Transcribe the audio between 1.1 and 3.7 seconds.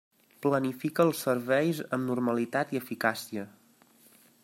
serveis amb normalitat i eficàcia.